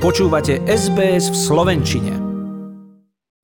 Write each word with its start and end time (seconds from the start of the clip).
Počúvate 0.00 0.64
SBS 0.64 1.28
v 1.28 1.36
Slovenčine. 1.36 2.16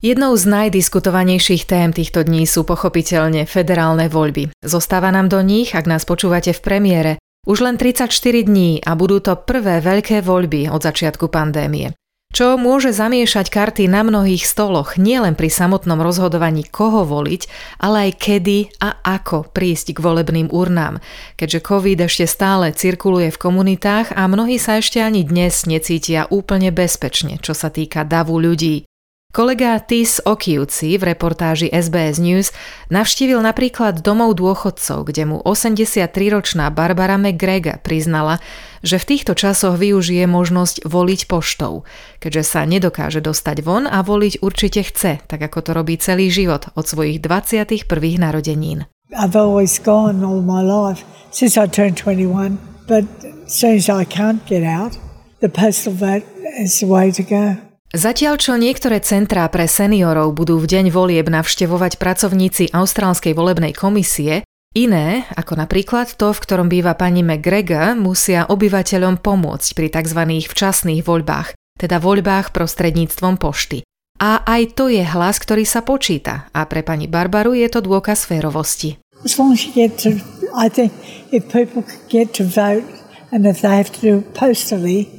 Jednou 0.01 0.33
z 0.33 0.49
najdiskutovanejších 0.49 1.69
tém 1.69 1.93
týchto 1.93 2.25
dní 2.25 2.49
sú 2.49 2.65
pochopiteľne 2.65 3.45
federálne 3.45 4.09
voľby. 4.09 4.49
Zostáva 4.65 5.13
nám 5.13 5.29
do 5.29 5.37
nich, 5.45 5.77
ak 5.77 5.85
nás 5.85 6.01
počúvate 6.09 6.57
v 6.57 6.61
premiére, 6.65 7.11
už 7.45 7.61
len 7.61 7.77
34 7.77 8.09
dní 8.49 8.81
a 8.81 8.97
budú 8.97 9.21
to 9.21 9.37
prvé 9.37 9.85
veľké 9.85 10.25
voľby 10.25 10.65
od 10.73 10.81
začiatku 10.81 11.29
pandémie 11.29 11.93
čo 12.37 12.53
môže 12.53 12.93
zamiešať 12.93 13.49
karty 13.49 13.89
na 13.89 14.05
mnohých 14.05 14.45
stoloch 14.45 14.93
nielen 14.93 15.33
pri 15.33 15.49
samotnom 15.49 15.97
rozhodovaní, 15.97 16.69
koho 16.69 17.01
voliť, 17.01 17.49
ale 17.81 17.97
aj 18.05 18.11
kedy 18.13 18.77
a 18.77 19.01
ako 19.01 19.49
prísť 19.49 19.97
k 19.97 20.03
volebným 20.05 20.53
urnám, 20.53 21.01
keďže 21.33 21.65
COVID 21.65 22.05
ešte 22.05 22.29
stále 22.29 22.77
cirkuluje 22.77 23.33
v 23.33 23.41
komunitách 23.41 24.13
a 24.13 24.29
mnohí 24.29 24.61
sa 24.61 24.77
ešte 24.77 25.01
ani 25.01 25.25
dnes 25.25 25.65
necítia 25.65 26.29
úplne 26.29 26.69
bezpečne, 26.69 27.41
čo 27.41 27.57
sa 27.57 27.73
týka 27.73 28.05
davu 28.05 28.37
ľudí. 28.37 28.85
Kolega 29.27 29.75
Tis 29.83 30.23
Okiuci 30.23 30.95
v 30.95 31.03
reportáži 31.11 31.67
SBS 31.67 32.15
News 32.15 32.55
navštívil 32.87 33.43
napríklad 33.43 33.99
domov 33.99 34.39
dôchodcov, 34.39 35.03
kde 35.03 35.27
mu 35.27 35.37
83-ročná 35.43 36.71
Barbara 36.71 37.19
McGregor 37.19 37.83
priznala, 37.83 38.39
že 38.87 38.95
v 38.95 39.07
týchto 39.13 39.35
časoch 39.35 39.75
využije 39.75 40.31
možnosť 40.31 40.87
voliť 40.87 41.27
poštou, 41.27 41.83
keďže 42.23 42.43
sa 42.47 42.63
nedokáže 42.63 43.19
dostať 43.19 43.67
von 43.67 43.83
a 43.83 43.99
voliť 43.99 44.39
určite 44.39 44.87
chce, 44.87 45.19
tak 45.27 45.43
ako 45.43 45.59
to 45.59 45.71
robí 45.75 45.99
celý 45.99 46.31
život 46.31 46.71
od 46.79 46.87
svojich 46.87 47.19
21. 47.19 47.83
narodenín. 48.15 48.87
I've 49.11 49.35
always 49.35 49.75
gone 49.75 50.23
all 50.23 50.39
my 50.39 50.63
life 50.63 51.03
since 51.35 51.59
I 51.59 51.67
turned 51.67 51.99
21, 51.99 52.55
but 52.87 53.03
as 53.43 53.91
I 53.91 54.07
can't 54.07 54.39
get 54.47 54.63
out, 54.63 54.95
the 55.43 55.51
postal 55.51 55.91
vote 55.91 56.23
is 56.63 56.79
the 56.79 56.87
way 56.87 57.11
to 57.11 57.23
go. 57.27 57.66
Zatiaľ, 57.97 58.37
čo 58.37 58.53
niektoré 58.61 59.01
centrá 59.01 59.49
pre 59.49 59.65
seniorov 59.65 60.37
budú 60.37 60.61
v 60.61 60.69
deň 60.69 60.93
volieb 60.93 61.33
navštevovať 61.33 61.97
pracovníci 61.97 62.69
Austrálskej 62.69 63.33
volebnej 63.33 63.73
komisie, 63.73 64.45
iné, 64.77 65.25
ako 65.33 65.57
napríklad 65.57 66.13
to, 66.13 66.29
v 66.29 66.37
ktorom 66.37 66.69
býva 66.69 66.93
pani 66.93 67.25
McGregor, 67.25 67.97
musia 67.97 68.45
obyvateľom 68.53 69.17
pomôcť 69.17 69.69
pri 69.73 69.87
tzv. 69.89 70.21
včasných 70.45 71.01
voľbách, 71.01 71.57
teda 71.81 71.97
voľbách 71.97 72.53
prostredníctvom 72.53 73.41
pošty. 73.41 73.81
A 74.21 74.45
aj 74.45 74.77
to 74.77 74.93
je 74.93 75.01
hlas, 75.01 75.41
ktorý 75.41 75.65
sa 75.65 75.81
počíta 75.81 76.53
a 76.53 76.69
pre 76.69 76.85
pani 76.85 77.09
Barbaru 77.09 77.57
je 77.57 77.65
to 77.65 77.81
dôkaz 77.81 78.29
férovosti. 78.29 79.01
As 79.25 79.41
long 79.41 79.57
as 79.57 79.65
you 79.65 79.73
get 79.73 79.97
to, 80.05 80.21
I 80.53 80.69
think 80.69 80.93
if 81.33 81.49
people 81.49 81.81
get 82.13 82.37
to 82.37 82.45
vote 82.45 82.85
and 83.33 83.49
if 83.49 83.65
they 83.65 83.73
have 83.73 83.89
to 83.89 84.01
do 84.05 84.13
it 84.21 84.37
postally, 84.37 85.16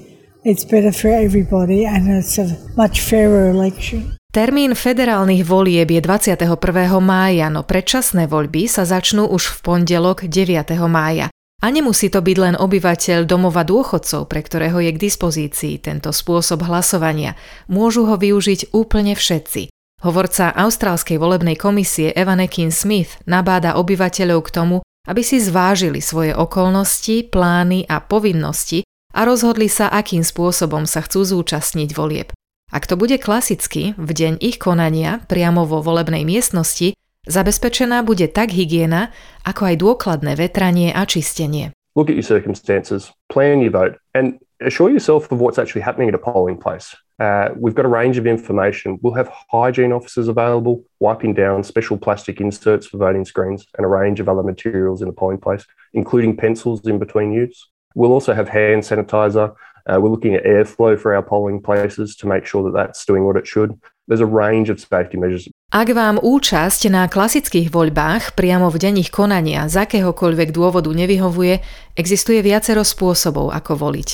It's 0.49 0.65
better 0.65 0.97
for 0.97 1.13
everybody 1.13 1.85
and 1.85 2.09
it's 2.09 2.41
a 2.41 2.49
much 2.73 3.05
fairer 3.05 3.53
election. 3.53 4.17
Termín 4.33 4.73
federálnych 4.73 5.45
volieb 5.45 5.93
je 5.93 6.01
21. 6.01 6.57
mája, 7.05 7.53
no 7.53 7.69
predčasné 7.69 8.25
voľby 8.25 8.65
sa 8.65 8.89
začnú 8.89 9.29
už 9.29 9.45
v 9.45 9.57
pondelok 9.61 10.25
9. 10.25 10.73
mája. 10.89 11.29
A 11.61 11.67
nemusí 11.69 12.09
to 12.09 12.25
byť 12.25 12.37
len 12.41 12.55
obyvateľ 12.57 13.29
domova 13.29 13.61
dôchodcov, 13.61 14.25
pre 14.25 14.41
ktorého 14.41 14.81
je 14.81 14.97
k 14.97 15.03
dispozícii 15.13 15.85
tento 15.85 16.17
spôsob 16.17 16.65
hlasovania. 16.65 17.37
Môžu 17.69 18.09
ho 18.09 18.17
využiť 18.17 18.73
úplne 18.73 19.12
všetci. 19.12 19.69
Hovorca 20.01 20.57
Austrálskej 20.57 21.21
volebnej 21.21 21.61
komisie 21.61 22.09
Evan 22.17 22.41
Ekin 22.41 22.73
Smith 22.73 23.21
nabáda 23.29 23.77
obyvateľov 23.77 24.49
k 24.49 24.53
tomu, 24.57 24.77
aby 25.05 25.21
si 25.21 25.45
zvážili 25.45 26.01
svoje 26.01 26.33
okolnosti, 26.33 27.29
plány 27.29 27.85
a 27.85 28.01
povinnosti 28.01 28.88
a 29.14 29.27
rozhodli 29.27 29.67
sa, 29.67 29.91
akým 29.91 30.23
spôsobom 30.23 30.87
sa 30.87 31.03
chcú 31.03 31.27
zúčastniť 31.27 31.91
volieb. 31.97 32.31
Ak 32.69 32.84
to 32.84 33.01
bude 33.01 33.17
klasicky, 33.17 33.97
v 33.97 34.11
deň 34.12 34.45
ich 34.45 34.61
konania, 34.61 35.25
priamo 35.25 35.65
vo 35.65 35.81
volebnej 35.81 36.28
miestnosti, 36.28 36.93
zabezpečená 37.25 38.05
bude 38.05 38.28
tak 38.28 38.53
hygiena, 38.53 39.10
ako 39.43 39.72
aj 39.72 39.77
dôkladné 39.81 40.33
vetranie 40.37 40.93
a 40.93 41.09
čistenie. 41.09 41.72
Look 41.97 42.12
at 42.12 42.15
your 42.15 42.28
circumstances, 42.28 43.10
plan 43.33 43.65
your 43.65 43.72
vote, 43.72 43.97
and 44.15 44.38
assure 44.60 44.93
yourself 44.93 45.33
of 45.33 45.41
what's 45.41 45.59
actually 45.59 45.83
happening 45.83 46.12
at 46.12 46.15
a 46.15 46.22
polling 46.22 46.60
place. 46.60 46.94
Uh, 47.19 47.50
we've 47.56 47.75
got 47.75 47.88
a 47.88 47.91
range 47.91 48.21
of 48.21 48.27
information. 48.28 49.00
We'll 49.03 49.19
have 49.19 49.33
hygiene 49.50 49.91
officers 49.91 50.28
available, 50.28 50.84
wiping 51.00 51.34
down 51.34 51.65
special 51.65 51.99
plastic 51.99 52.38
inserts 52.38 52.87
for 52.87 52.99
voting 52.99 53.25
screens, 53.25 53.66
and 53.75 53.83
a 53.83 53.91
range 53.91 54.21
of 54.21 54.28
other 54.28 54.44
materials 54.44 55.03
in 55.03 55.09
the 55.09 55.16
polling 55.16 55.41
place, 55.41 55.66
including 55.93 56.37
pencils 56.37 56.87
in 56.87 57.00
between 57.00 57.33
use. 57.33 57.66
We'll 57.94 58.12
also 58.12 58.34
have 58.34 58.49
hand 58.49 58.82
sanitizer. 58.82 59.54
Uh, 59.88 59.97
we're 60.00 60.12
looking 60.12 60.34
at 60.34 60.44
airflow 60.44 61.00
for 61.00 61.15
our 61.15 61.22
polling 61.22 61.60
places 61.60 62.15
to 62.16 62.26
make 62.28 62.44
sure 62.44 62.62
that 62.65 62.76
that's 62.76 63.04
doing 63.09 63.25
what 63.25 63.37
it 63.37 63.47
should. 63.47 63.72
There's 64.09 64.21
a 64.21 64.28
range 64.28 64.69
of 64.69 64.81
safety 64.81 65.16
measures. 65.16 65.49
Ak 65.69 65.93
vám 65.93 66.16
účasť 66.16 66.88
na 66.88 67.04
klasických 67.09 67.69
voľbách 67.69 68.32
priamo 68.32 68.72
v 68.72 68.81
deň 68.81 68.94
ich 69.04 69.10
konania 69.12 69.69
z 69.69 69.84
akéhokoľvek 69.84 70.48
dôvodu 70.53 70.88
nevyhovuje, 70.88 71.60
existuje 71.93 72.41
viacero 72.41 72.81
spôsobov, 72.84 73.53
ako 73.53 73.77
voliť. 73.77 74.09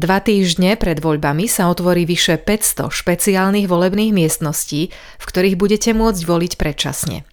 Dva 0.00 0.18
týždne 0.24 0.80
pred 0.80 0.98
voľbami 0.98 1.44
sa 1.44 1.68
otvorí 1.68 2.08
vyše 2.08 2.40
500 2.40 2.88
špeciálnych 2.88 3.68
volebných 3.68 4.16
miestností, 4.16 4.90
v 4.92 5.24
ktorých 5.24 5.60
budete 5.60 5.92
môcť 5.92 6.22
voliť 6.24 6.52
predčasne. 6.56 7.28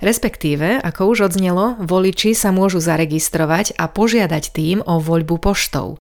Respektíve, 0.00 0.80
ako 0.80 1.12
už 1.12 1.32
odznelo, 1.32 1.76
voliči 1.80 2.32
sa 2.32 2.50
môžu 2.50 2.80
zaregistrovať 2.80 3.76
a 3.76 3.88
požiadať 3.88 4.44
tým 4.52 4.78
o 4.84 4.98
voľbu 4.98 5.36
poštou. 5.40 6.00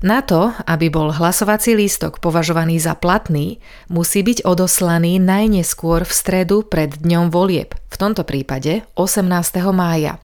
Na 0.00 0.24
to, 0.24 0.56
aby 0.64 0.88
bol 0.88 1.12
hlasovací 1.12 1.76
lístok 1.76 2.24
považovaný 2.24 2.80
za 2.80 2.96
platný, 2.96 3.60
musí 3.92 4.24
byť 4.24 4.48
odoslaný 4.48 5.20
najneskôr 5.20 6.08
v 6.08 6.12
stredu 6.12 6.64
pred 6.64 6.96
dňom 6.96 7.28
volieb, 7.28 7.76
v 7.92 7.96
tomto 8.00 8.24
prípade 8.24 8.80
18. 8.96 9.28
mája. 9.76 10.16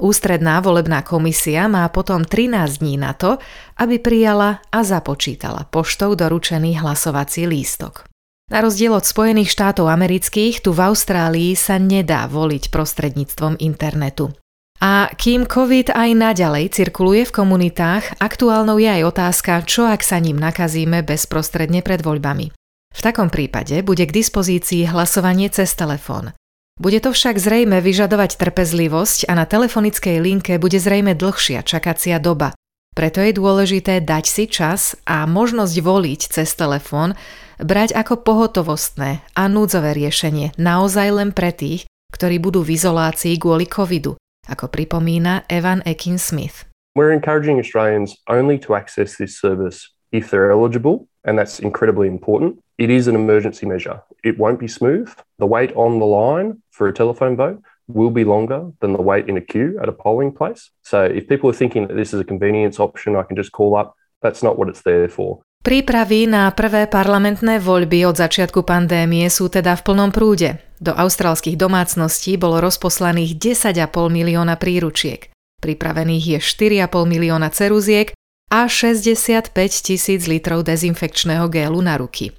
Ústredná 0.00 0.62
volebná 0.64 1.04
komisia 1.04 1.68
má 1.68 1.84
potom 1.92 2.24
13 2.24 2.80
dní 2.80 2.96
na 2.96 3.12
to, 3.12 3.36
aby 3.76 4.00
prijala 4.00 4.64
a 4.72 4.80
započítala 4.80 5.68
poštou 5.68 6.16
doručený 6.16 6.80
hlasovací 6.80 7.44
lístok. 7.44 8.08
Na 8.48 8.64
rozdiel 8.64 8.96
od 8.96 9.04
Spojených 9.04 9.52
štátov 9.52 9.92
amerických, 9.92 10.64
tu 10.64 10.72
v 10.72 10.88
Austrálii 10.88 11.52
sa 11.52 11.76
nedá 11.76 12.24
voliť 12.24 12.72
prostredníctvom 12.72 13.60
internetu. 13.60 14.32
A 14.80 15.10
kým 15.12 15.44
COVID 15.44 15.92
aj 15.92 16.10
naďalej 16.16 16.72
cirkuluje 16.72 17.28
v 17.28 17.34
komunitách, 17.34 18.16
aktuálnou 18.22 18.80
je 18.80 18.88
aj 18.88 19.02
otázka, 19.10 19.52
čo 19.68 19.84
ak 19.84 20.00
sa 20.00 20.16
ním 20.22 20.40
nakazíme 20.40 21.04
bezprostredne 21.04 21.84
pred 21.84 22.00
voľbami. 22.00 22.54
V 22.88 23.00
takom 23.04 23.28
prípade 23.28 23.84
bude 23.84 24.06
k 24.08 24.16
dispozícii 24.16 24.88
hlasovanie 24.88 25.52
cez 25.52 25.74
telefón. 25.76 26.32
Bude 26.78 27.02
to 27.02 27.10
však 27.10 27.42
zrejme 27.42 27.82
vyžadovať 27.82 28.38
trpezlivosť 28.38 29.26
a 29.26 29.34
na 29.34 29.44
telefonickej 29.50 30.22
linke 30.22 30.56
bude 30.62 30.78
zrejme 30.78 31.18
dlhšia 31.18 31.66
čakacia 31.66 32.22
doba. 32.22 32.54
Preto 32.98 33.22
je 33.22 33.30
dôležité 33.30 34.02
dať 34.02 34.26
si 34.26 34.50
čas 34.50 34.98
a 35.06 35.22
možnosť 35.22 35.86
voliť 35.86 36.20
cez 36.34 36.50
telefón, 36.58 37.14
brať 37.62 37.94
ako 37.94 38.26
pohotovostné 38.26 39.22
a 39.38 39.42
núdzové 39.46 39.94
riešenie 39.94 40.58
naozaj 40.58 41.06
len 41.14 41.30
pre 41.30 41.54
tých, 41.54 41.86
ktorí 42.10 42.42
budú 42.42 42.66
v 42.66 42.74
izolácii 42.74 43.38
kvôli 43.38 43.70
covidu, 43.70 44.18
ako 44.50 44.66
pripomína 44.66 45.46
Evan 45.46 45.78
Ekin 45.86 46.18
Smith. 46.18 46.66
We're 46.98 47.14
encouraging 47.14 47.62
Australians 47.62 48.18
only 48.26 48.58
to 48.66 48.74
access 48.74 49.14
this 49.14 49.38
service 49.38 49.94
if 50.10 50.34
they're 50.34 50.50
eligible, 50.50 51.06
and 51.22 51.38
that's 51.38 51.62
incredibly 51.62 52.10
important. 52.10 52.58
It 52.82 52.90
is 52.90 53.06
an 53.06 53.14
emergency 53.14 53.62
measure. 53.62 54.02
It 54.26 54.42
won't 54.42 54.58
be 54.58 54.66
smooth. 54.66 55.06
The 55.38 55.46
wait 55.46 55.70
on 55.78 56.02
the 56.02 56.10
line 56.10 56.66
for 56.74 56.90
a 56.90 56.94
telephone 56.98 57.38
vote 57.38 57.62
will 57.88 58.12
be 58.12 58.24
longer 58.24 58.70
than 58.80 58.92
the 58.92 59.02
wait 59.02 59.28
in 59.28 59.36
a 59.36 59.44
queue 59.44 59.76
at 59.82 59.88
a 59.88 59.96
polling 59.96 60.32
place. 60.32 60.70
So 60.84 61.04
if 61.04 61.26
people 61.26 61.50
are 61.50 61.56
thinking 61.56 61.88
that 61.88 61.96
this 61.96 62.12
is 62.12 62.20
a 62.20 62.28
convenience 62.28 62.78
option, 62.78 63.16
I 63.16 63.24
can 63.24 63.36
just 63.36 63.52
call 63.52 63.74
up, 63.74 63.96
that's 64.22 64.42
not 64.44 64.56
what 64.58 64.68
it's 64.68 64.84
there 64.84 65.08
for. 65.08 65.40
Prípravy 65.58 66.30
na 66.30 66.48
prvé 66.54 66.86
parlamentné 66.86 67.58
voľby 67.58 68.06
od 68.06 68.14
začiatku 68.14 68.62
pandémie 68.62 69.26
sú 69.26 69.50
teda 69.50 69.74
v 69.74 69.82
plnom 69.82 70.14
prúde. 70.14 70.62
Do 70.78 70.94
austrálskych 70.94 71.58
domácností 71.58 72.38
bolo 72.38 72.62
rozposlaných 72.62 73.34
10,5 73.36 73.90
milióna 74.06 74.54
príručiek. 74.54 75.34
Pripravených 75.58 76.24
je 76.24 76.38
4,5 76.38 77.10
milióna 77.10 77.50
ceruziek 77.50 78.14
a 78.48 78.70
65 78.70 79.50
tisíc 79.82 80.30
litrov 80.30 80.62
dezinfekčného 80.62 81.50
gélu 81.50 81.82
na 81.82 81.98
ruky. 81.98 82.32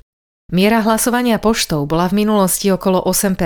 Miera 0.49 0.81
hlasovania 0.81 1.37
poštou 1.37 1.85
bola 1.85 2.07
v 2.09 2.25
minulosti 2.25 2.71
okolo 2.71 3.03
8 3.03 3.37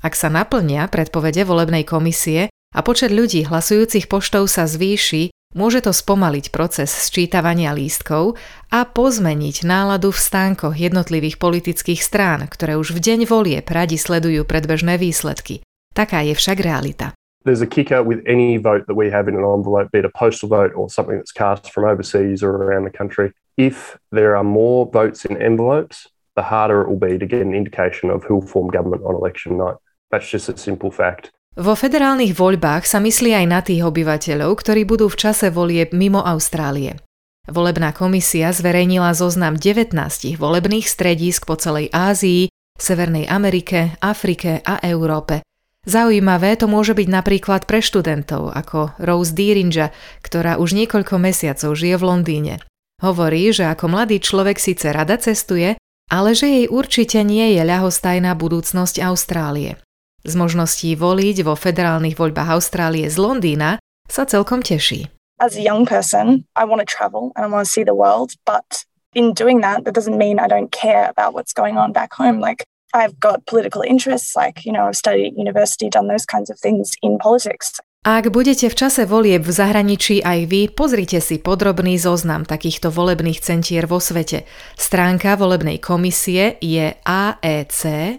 Ak 0.00 0.16
sa 0.16 0.32
naplnia 0.32 0.88
predpovede 0.88 1.44
volebnej 1.44 1.84
komisie 1.84 2.48
a 2.72 2.80
počet 2.80 3.12
ľudí 3.12 3.44
hlasujúcich 3.44 4.08
poštou 4.08 4.48
sa 4.48 4.64
zvýši, 4.64 5.28
Môže 5.50 5.82
to 5.82 5.90
spomaliť 5.90 6.54
proces 6.54 6.94
sčítavania 6.94 7.74
lístkov 7.74 8.38
a 8.70 8.86
pozmeniť 8.86 9.66
náladu 9.66 10.14
v 10.14 10.22
stánkoch 10.22 10.78
jednotlivých 10.78 11.42
politických 11.42 11.98
strán, 12.06 12.46
ktoré 12.46 12.78
už 12.78 12.94
v 12.94 13.02
deň 13.02 13.20
volie 13.26 13.58
radi 13.58 13.98
sledujú 13.98 14.46
predbežné 14.46 14.94
výsledky. 14.94 15.66
Taká 15.90 16.22
je 16.22 16.38
však 16.38 16.62
realita. 16.62 17.18
There's 17.42 17.66
a 17.66 17.66
kicker 17.66 18.06
with 18.06 18.22
any 18.30 18.62
vote 18.62 18.86
that 18.86 18.94
we 18.94 19.10
have 19.10 19.26
in 19.26 19.34
an 19.34 19.42
envelope, 19.42 19.90
be 19.90 19.98
it 19.98 20.06
a 20.06 20.14
postal 20.14 20.46
vote 20.46 20.70
or 20.78 20.86
something 20.86 21.18
that's 21.18 21.34
cast 21.34 21.74
from 21.74 21.82
overseas 21.82 22.46
or 22.46 22.54
around 22.54 22.86
the 22.86 22.94
country. 22.94 23.34
If 23.58 23.98
there 24.14 24.38
are 24.38 24.46
more 24.46 24.86
votes 24.86 25.26
in 25.26 25.34
envelopes, 25.34 26.06
the 26.38 26.46
harder 26.46 26.86
it 26.86 26.88
will 26.88 27.02
be 27.02 27.18
to 27.18 27.26
get 27.26 27.42
an 27.42 27.58
indication 27.58 28.06
of 28.06 28.22
who 28.22 28.38
will 28.38 28.46
form 28.46 28.70
government 28.70 29.02
on 29.02 29.18
election 29.18 29.58
night. 29.58 29.82
That's 30.10 30.26
just 30.26 30.50
a 30.50 30.58
simple 30.58 30.90
fact. 30.90 31.30
Vo 31.58 31.74
federálnych 31.74 32.34
voľbách 32.34 32.86
sa 32.86 33.02
myslí 33.02 33.34
aj 33.34 33.46
na 33.50 33.60
tých 33.62 33.82
obyvateľov, 33.82 34.54
ktorí 34.54 34.86
budú 34.86 35.10
v 35.10 35.18
čase 35.18 35.50
volieb 35.50 35.90
mimo 35.90 36.22
Austrálie. 36.22 37.02
Volebná 37.50 37.90
komisia 37.90 38.54
zverejnila 38.54 39.10
zoznam 39.18 39.58
19 39.58 39.90
volebných 40.38 40.86
stredísk 40.86 41.50
po 41.50 41.58
celej 41.58 41.90
Ázii, 41.90 42.46
Severnej 42.78 43.26
Amerike, 43.26 43.98
Afrike 43.98 44.62
a 44.62 44.78
Európe. 44.86 45.42
Zaujímavé 45.82 46.54
to 46.54 46.70
môže 46.70 46.94
byť 46.94 47.08
napríklad 47.08 47.64
pre 47.66 47.82
študentov 47.82 48.52
ako 48.54 48.94
Rose 49.02 49.34
Deerinja, 49.34 49.90
ktorá 50.22 50.60
už 50.60 50.76
niekoľko 50.76 51.18
mesiacov 51.18 51.72
žije 51.74 51.96
v 51.98 52.06
Londýne. 52.06 52.54
Hovorí, 53.02 53.48
že 53.50 53.66
ako 53.66 53.88
mladý 53.88 54.20
človek 54.20 54.60
síce 54.60 54.92
rada 54.92 55.16
cestuje, 55.16 55.80
ale 56.12 56.36
že 56.36 56.46
jej 56.46 56.66
určite 56.68 57.24
nie 57.24 57.56
je 57.56 57.64
ľahostajná 57.64 58.36
budúcnosť 58.36 59.00
Austrálie. 59.00 59.80
Z 60.24 60.36
možností 60.36 60.92
voliť 60.94 61.42
vo 61.48 61.56
federálnych 61.56 62.16
voľbách 62.20 62.60
Austrálie 62.60 63.08
z 63.08 63.16
Londýna 63.16 63.80
sa 64.04 64.28
celkom 64.28 64.60
teší. 64.60 65.08
As 65.40 65.56
a 65.56 65.64
young 65.64 65.88
person, 65.88 66.44
I 66.52 66.68
want 66.68 66.84
to 66.84 66.88
travel 66.88 67.32
and 67.32 67.44
I 67.44 67.48
want 67.48 67.64
to 67.64 67.72
see 67.72 67.84
the 67.86 67.96
world, 67.96 68.36
but 68.44 68.84
in 69.16 69.32
doing 69.32 69.64
that, 69.64 69.88
that 69.88 69.96
doesn't 69.96 70.18
mean 70.18 70.36
I 70.36 70.48
don't 70.48 70.68
care 70.68 71.08
about 71.08 71.32
what's 71.32 71.56
going 71.56 71.80
on 71.80 71.96
back 71.96 72.12
home. 72.12 72.38
Like 72.38 72.68
I've 72.92 73.18
got 73.18 73.46
political 73.46 73.82
interests, 73.82 74.36
like, 74.36 74.66
you 74.66 74.72
know, 74.72 74.86
I've 74.86 74.96
studied 74.96 75.32
at 75.32 75.38
university, 75.38 75.88
done 75.88 76.08
those 76.08 76.26
kinds 76.26 76.50
of 76.50 76.58
things 76.58 76.92
in 77.02 77.18
politics. 77.18 77.80
Ak 78.00 78.32
budete 78.32 78.72
v 78.72 78.78
čase 78.80 79.04
volieb 79.04 79.44
v 79.44 79.52
zahraničí 79.52 80.24
aj 80.24 80.48
vy, 80.48 80.72
pozrite 80.72 81.20
si 81.20 81.36
podrobný 81.36 82.00
zoznam 82.00 82.48
takýchto 82.48 82.88
volebných 82.88 83.44
centier 83.44 83.84
vo 83.84 84.00
svete. 84.00 84.48
Stránka 84.72 85.36
volebnej 85.36 85.76
komisie 85.76 86.56
je 86.64 86.96
aec.gov.au. 87.04 88.16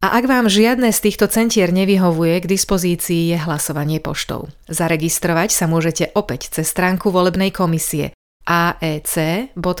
A 0.00 0.06
ak 0.16 0.24
vám 0.30 0.46
žiadne 0.46 0.94
z 0.94 1.00
týchto 1.02 1.26
centier 1.26 1.74
nevyhovuje, 1.74 2.46
k 2.46 2.46
dispozícii 2.46 3.34
je 3.34 3.38
hlasovanie 3.42 3.98
poštou. 3.98 4.54
Zaregistrovať 4.70 5.50
sa 5.50 5.66
môžete 5.66 6.14
opäť 6.14 6.54
cez 6.54 6.70
stránku 6.70 7.10
volebnej 7.10 7.50
komisie 7.50 8.14
aec.gov.au. 8.46 9.74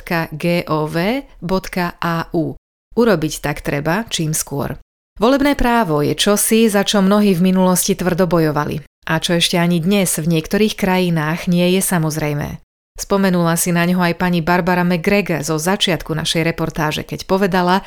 Urobiť 2.98 3.34
tak 3.38 3.62
treba 3.62 4.02
čím 4.10 4.34
skôr. 4.34 4.74
Volebné 5.20 5.52
právo 5.52 6.00
je 6.00 6.16
čosi, 6.16 6.64
za 6.72 6.80
čo 6.80 7.04
mnohí 7.04 7.36
v 7.36 7.52
minulosti 7.52 7.92
tvrdo 7.92 8.24
bojovali 8.24 8.80
a 9.04 9.20
čo 9.20 9.36
ešte 9.36 9.60
ani 9.60 9.76
dnes 9.76 10.16
v 10.16 10.24
niektorých 10.24 10.72
krajinách 10.80 11.44
nie 11.44 11.76
je 11.76 11.84
samozrejmé. 11.84 12.64
Spomenula 12.96 13.60
si 13.60 13.68
na 13.68 13.84
ňo 13.84 14.00
aj 14.00 14.16
pani 14.16 14.40
Barbara 14.40 14.80
McGregor 14.80 15.44
zo 15.44 15.60
začiatku 15.60 16.16
našej 16.16 16.40
reportáže, 16.40 17.04
keď 17.04 17.28
povedala, 17.28 17.84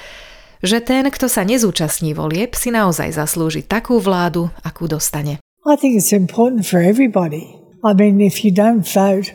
že 0.62 0.78
ten, 0.78 1.10
kto 1.10 1.26
sa 1.26 1.42
nezúčastní 1.42 2.14
volieb, 2.14 2.54
si 2.54 2.70
naozaj 2.70 3.18
zaslúži 3.18 3.66
takú 3.66 3.98
vládu, 3.98 4.54
akú 4.62 4.86
dostane. 4.86 5.42
I 5.66 5.74
think 5.74 5.98
it's 5.98 6.14
important 6.14 6.70
for 6.70 6.86
everybody. 6.86 7.50
I 7.82 7.98
mean, 7.98 8.22
if 8.22 8.46
you 8.46 8.54
don't 8.54 8.86
vote, 8.86 9.34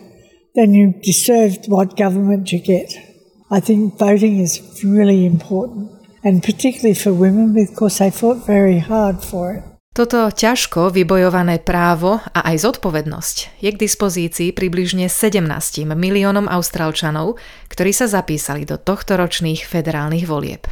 then 0.55 0.71
you 0.71 0.95
deserve 1.03 1.67
what 1.67 1.99
government 1.99 2.55
you 2.55 2.63
get. 2.63 2.95
I 3.51 3.59
think 3.59 3.99
voting 3.99 4.39
is 4.39 4.63
really 4.87 5.27
important 5.27 5.98
and 6.25 6.43
particularly 6.43 6.95
for 6.95 7.13
women 7.13 7.55
because 7.55 7.99
they 7.99 8.11
fought 8.11 8.47
very 8.47 8.79
hard 8.79 9.23
for 9.23 9.55
it. 9.55 9.63
Toto 9.99 10.31
ťažko 10.31 10.95
vybojované 10.95 11.59
právo 11.59 12.23
a 12.31 12.47
aj 12.55 12.71
zodpovednosť 12.71 13.37
je 13.59 13.71
k 13.75 13.81
dispozícii 13.83 14.55
približne 14.55 15.11
17 15.11 15.43
miliónom 15.91 16.47
Austrálčanov, 16.47 17.35
ktorí 17.67 17.91
sa 17.91 18.07
zapísali 18.07 18.63
do 18.63 18.79
tohto 18.79 19.19
ročných 19.19 19.67
federálnych 19.67 20.23
volieb. 20.23 20.71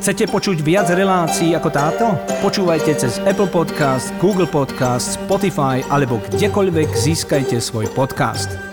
Chcete 0.00 0.32
počuť 0.32 0.64
viac 0.64 0.90
relácií 0.90 1.54
ako 1.54 1.68
táto? 1.70 2.16
Počúvajte 2.40 2.96
cez 2.96 3.20
Apple 3.22 3.52
Podcast, 3.52 4.10
Google 4.18 4.48
Podcast, 4.50 5.20
Spotify 5.20 5.84
alebo 5.92 6.18
kdekoľvek 6.26 6.90
získajte 6.90 7.60
svoj 7.62 7.86
podcast. 7.94 8.69